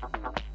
Gracias. 0.00 0.49